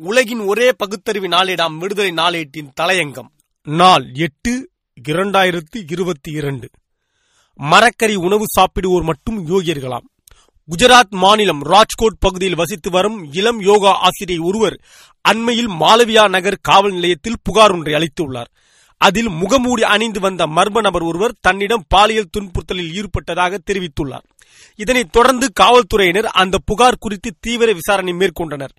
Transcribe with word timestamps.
உலகின் 0.00 0.40
ஒரே 0.40 0.72
பகுத்தறிவு 0.72 1.28
நாளேடாம் 1.28 1.76
விடுதலை 1.76 2.10
நாளேட்டின் 2.10 2.70
தலையங்கம். 2.80 3.28
நாள் 3.62 4.10
எட்டு 4.14 4.70
இரண்டாயிரத்து 5.08 5.90
இருபத்தி 5.90 6.30
இரண்டு 6.30 6.70
மரக்கறி 7.60 8.14
உணவு 8.14 8.44
சாப்பிடுவோர் 8.60 9.02
மட்டும் 9.02 9.48
யோகியர்களாம். 9.48 10.06
குஜராத் 10.70 11.10
மாநிலம் 11.10 11.62
ராஜ்கோட் 11.62 12.18
பகுதியில் 12.18 12.54
வசித்து 12.54 12.90
வரும் 12.90 13.32
இளம் 13.32 13.60
யோகா 13.60 13.92
ஆசிரியர் 13.92 14.44
ஒருவர் 14.44 14.80
அண்மையில் 15.20 15.68
மாலவியா 15.68 16.28
நகர் 16.28 16.58
காவல் 16.62 16.92
நிலையத்தில் 16.92 17.40
புகார் 17.42 17.70
ஒன்றை 17.70 17.94
அளித்துள்ளார். 17.94 18.50
அதில் 18.96 19.28
முகமூடி 19.28 19.82
அணிந்து 19.82 20.20
வந்த 20.20 20.46
மர்ம 20.46 20.80
நபர் 20.80 21.02
ஒருவர் 21.02 21.36
தன்னிடம் 21.40 21.84
பாலியல் 21.88 22.30
துன்புறுத்தலில் 22.38 22.92
ஈடுபட்டதாக 22.92 23.58
தெரிவித்துள்ளார். 23.70 24.26
இதனைத் 24.76 25.12
தொடர்ந்து 25.12 25.52
காவல்துறையினர் 25.52 26.26
அந்த 26.26 26.58
புகார் 26.64 26.98
குறித்து 26.98 27.34
தீவிர 27.40 27.72
விசாரணை 27.72 28.12
மேற்கொண்டனர். 28.12 28.74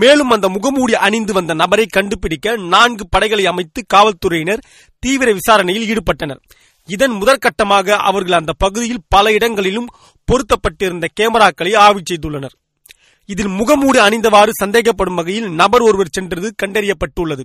மேலும் 0.00 0.30
அந்த 0.30 0.48
முகமூடி 0.48 0.94
அணிந்து 0.94 1.32
வந்த 1.32 1.52
நபரை 1.54 1.86
கண்டுபிடிக்க 1.86 2.56
நான்கு 2.56 3.04
படைகளை 3.08 3.46
அமைத்து 3.46 3.80
காவல்துறையினர் 3.86 4.64
தீவிர 4.98 5.32
விசாரணையில் 5.32 5.88
ஈடுபட்டனர். 5.88 6.40
இதன் 6.88 7.12
முதற்கட்டமாக 7.12 7.88
அவர்கள் 8.10 8.38
அந்த 8.38 8.52
பகுதியில் 8.52 9.04
பல 9.08 9.32
இடங்களிலும் 9.32 9.88
பொருத்தப்பட்டிருந்த 10.28 11.08
கேமராக்களை 11.20 11.72
ஆய்வு 11.76 12.00
செய்துள்ளனர். 12.04 12.54
இதில் 13.32 13.52
முகமூடி 13.58 13.98
அணிந்தவாறு 13.98 14.52
சந்தேகப்படும் 14.62 15.18
வகையில் 15.20 15.48
நபர் 15.54 15.82
ஒருவர் 15.82 16.14
சென்றது 16.16 16.48
கண்டறியப்பட்டுள்ளது. 16.62 17.44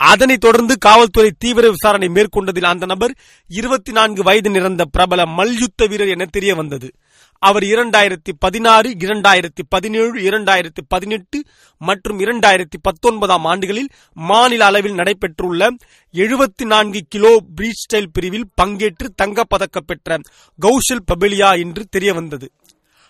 அதனைத் 0.00 0.44
தொடர்ந்து 0.44 0.74
காவல்துறை 0.78 1.30
தீவிர 1.38 1.66
விசாரணை 1.70 2.08
மேற்கொண்டதில் 2.08 2.70
அந்த 2.70 2.86
நபர் 2.86 3.12
இருபத்தி 3.50 3.92
நான்கு 3.92 4.22
வயது 4.22 4.50
நிறந்த 4.50 4.82
பிரபல 4.94 5.26
மல்யுத்த 5.36 5.86
வீரர் 5.86 6.12
என 6.14 6.26
தெரிய 6.26 6.54
வந்தது 6.54 6.88
அவர் 7.42 7.64
இரண்டாயிரத்தி 7.64 8.32
பதினாறு 8.38 8.88
இரண்டாயிரத்தி 8.98 9.62
பதினேழு 9.68 10.18
இரண்டாயிரத்தி 10.20 10.82
பதினெட்டு 10.88 11.38
மற்றும் 11.80 12.20
இரண்டாயிரத்தி 12.20 12.78
பத்தொன்பதாம் 12.82 13.44
ஆண்டுகளில் 13.44 13.90
மாநில 14.26 14.64
அளவில் 14.64 14.94
நடைபெற்றுள்ள 14.94 15.70
எழுபத்தி 16.14 16.66
நான்கு 16.66 17.02
கிலோ 17.08 17.32
பிரீச் 17.56 17.82
ஸ்டைல் 17.82 18.12
பிரிவில் 18.12 18.48
பங்கேற்று 18.60 19.08
தங்கப்பதக்கம் 19.22 19.86
பெற்ற 19.86 20.18
கௌஷல் 20.58 21.06
பபெலியா 21.12 21.50
என்று 21.58 21.84
தெரிய 21.88 22.12
வந்தது 22.14 22.48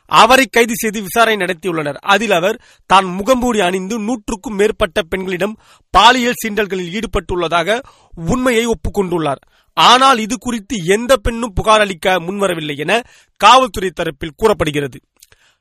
அவரை 0.08 0.46
கைது 0.46 0.74
செய்து 0.76 1.02
விசாரணை 1.02 1.46
நடத்தியுள்ளனர். 1.46 1.98
அதில் 2.14 2.30
அவர் 2.30 2.60
தான் 2.86 3.06
முகம்பூடி 3.06 3.60
அணிந்து 3.62 3.98
நூற்றுக்கும் 3.98 4.54
மேற்பட்ட 4.54 5.02
பெண்களிடம் 5.02 5.58
பாலியல் 5.94 6.40
சீண்டல்களில் 6.42 6.94
ஈடுபட்டுள்ளதாக 6.96 7.78
உண்மையை 8.26 8.64
ஒப்புக்கொண்டுள்ளார். 8.66 9.42
ஆனால் 9.76 10.18
இது 10.18 10.36
குறித்து 10.38 10.76
எந்த 10.94 11.16
பெண்ணும் 11.16 11.52
புகார் 11.52 11.80
அளிக்க 11.80 12.20
முன்வரவில்லை 12.20 12.76
என 12.76 13.02
காவல்துறை 13.40 13.90
தரப்பில் 13.94 14.36
கூறப்படுகிறது. 14.36 14.98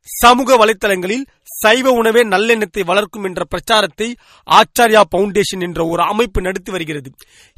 சமூக 0.08 0.56
வலைதளங்களில் 0.56 1.26
சைவ 1.62 1.92
உணவே 1.92 2.22
நல்லெண்ணத்தை 2.24 2.82
வளர்க்கும் 2.86 3.24
என்ற 3.24 3.46
பிரச்சாரத்தை 3.46 4.08
ஆச்சாரியா 4.48 5.02
பவுண்டேஷன் 5.16 5.64
என்ற 5.68 5.86
ஒரு 5.86 6.04
அமைப்பு 6.04 6.42
நடத்தி 6.42 6.72
வருகிறது. 6.72 7.10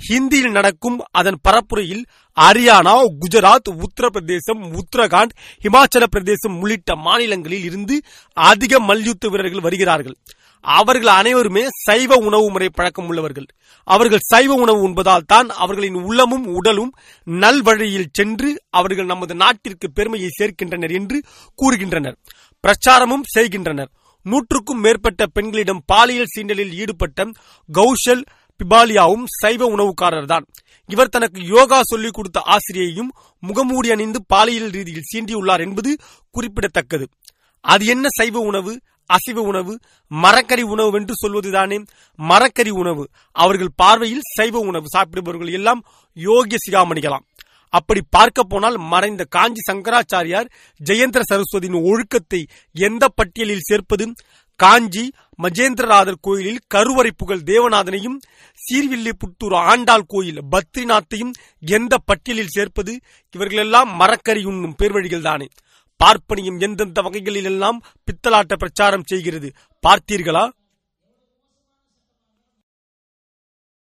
ஹிந்தியில் 0.09 0.51
நடக்கும் 0.51 0.97
அதன் 1.11 1.39
பரப்புரையில் 1.47 2.03
ஹரியானா 2.37 2.95
குஜராத் 3.21 3.69
உத்தரப்பிரதேசம் 3.85 4.61
உத்தரகாண்ட் 4.79 5.33
இமாச்சல 5.63 6.03
பிரதேசம் 6.03 6.59
உள்ளிட்ட 6.59 6.95
மாநிலங்களில் 6.95 7.63
இருந்து 7.63 8.01
அதிக 8.33 8.79
மல்யுத்த 8.79 9.27
வீரர்கள் 9.27 9.65
வருகிறார்கள். 9.67 10.17
அவர்கள் 10.61 11.07
அனைவருமே 11.07 11.67
சைவ 11.85 12.15
உணவு 12.15 12.51
முறை 12.51 12.69
பழக்கம் 12.69 13.07
உள்ளவர்கள். 13.07 13.45
அவர்கள் 13.83 14.19
சைவ 14.21 14.53
உணவு 14.53 14.89
உண்பதால் 14.89 15.25
தான் 15.25 15.49
அவர்களின் 15.49 15.93
உள்ளமும் 15.93 16.45
உடலும் 16.45 16.93
நல்வழியில் 17.25 18.11
சென்று 18.11 18.61
அவர்கள் 18.69 19.05
நமது 19.05 19.35
நாட்டிற்கு 19.35 19.91
பெருமையை 19.91 20.29
சேர்க்கின்றனர் 20.39 20.91
என்று 20.91 21.23
கூறுகின்றனர். 21.55 22.17
பிரச்சாரமும் 22.63 23.23
செய்கின்றனர். 23.23 23.89
நூற்றுக்கும் 24.21 24.79
மேற்பட்ட 24.79 25.25
பெண்களிடம் 25.25 25.83
பாலியல் 25.85 26.33
சீண்டலில் 26.35 26.73
ஈடுபட்ட 26.73 27.25
கௌஷல் 27.73 28.23
பிபாலியாவும் 28.59 29.23
சைவ 29.27 29.65
உணவுக்காரர் 29.65 30.25
தான் 30.25 30.45
இவர் 30.85 31.09
தனக்கு 31.09 31.41
யோகா 31.43 31.81
சொல்லிக் 31.83 32.13
கொடுத்த 32.13 32.43
ஆசிரியையும் 32.45 33.09
முகமூடி 33.39 33.91
அணிந்து 33.91 34.25
பாலியல் 34.25 34.69
ரீதியில் 34.69 35.07
சீண்டியுள்ளார் 35.15 35.59
என்பது 35.59 35.97
குறிப்பிடத்தக்கது. 36.31 37.09
அது 37.61 37.85
என்ன 37.85 38.07
சைவ 38.09 38.39
உணவு? 38.39 38.79
அசைவ 39.09 39.41
உணவு 39.41 39.73
மரக்கறி 40.11 40.61
உணவு 40.61 40.97
என்று 40.99 41.13
சொல்வதுதானே? 41.23 41.77
மரக்கறி 42.19 42.69
உணவு. 42.69 43.03
அவர்கள் 43.31 43.71
பார்வையில் 43.75 44.27
சைவ 44.35 44.59
உணவு 44.59 44.87
சாப்பிடுபவர்கள் 44.97 45.51
எல்லாம் 45.51 45.81
யோகிய 46.17 46.57
சிகாமணிகளாம். 46.65 47.25
அப்படி 47.73 48.01
பார்க்க 48.09 48.43
போனால் 48.43 48.77
மறைந்த 48.77 49.23
காஞ்சி 49.29 49.61
சங்கராச்சாரியார் 49.71 50.51
ஜெயேந்திர 50.85 51.21
சரஸ்வதியின் 51.31 51.79
ஒழுக்கத்தை 51.83 52.41
எந்த 52.75 53.07
பட்டியலில் 53.07 53.67
சேர்ப்பது? 53.69 54.05
காஞ்சி 54.59 55.03
மஜேந்திரநாதர் 55.43 56.21
கோயிலில் 56.21 56.61
கருவறை 56.67 57.11
புகழ் 57.17 57.43
தேவநாதனையும் 57.45 58.15
சீர்வில்லிபுத்தூர் 58.57 59.55
ஆண்டாள் 59.71 60.07
கோயில் 60.07 60.39
பத்ரிநாத்தையும் 60.51 61.33
எந்த 61.59 61.97
பட்டியலில் 62.05 62.55
சேர்ப்பது? 62.55 62.93
இவர்களெல்லாம் 63.35 63.95
மரக்கறி 63.95 64.43
உண்ணும் 64.43 64.75
பேர்வழிகள் 64.83 65.21
தானே 65.21 65.47
பார்ப்பனியும் 66.03 66.59
எந்தெந்த 66.59 67.01
வகைகளிலெல்லாம் 67.01 67.77
பித்தலாட்ட 68.07 68.55
பிரச்சாரம் 68.55 69.03
செய்கிறது? 69.03 69.53
பார்த்தீர்களா? 69.87 70.49